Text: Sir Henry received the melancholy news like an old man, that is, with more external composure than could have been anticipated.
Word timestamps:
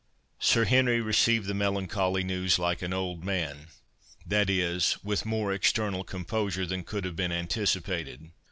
Sir 0.39 0.65
Henry 0.65 0.99
received 0.99 1.45
the 1.45 1.53
melancholy 1.53 2.23
news 2.23 2.57
like 2.57 2.81
an 2.81 2.91
old 2.91 3.23
man, 3.23 3.67
that 4.25 4.49
is, 4.49 4.97
with 5.03 5.27
more 5.27 5.53
external 5.53 6.03
composure 6.03 6.65
than 6.65 6.83
could 6.83 7.05
have 7.05 7.15
been 7.15 7.31
anticipated. 7.31 8.31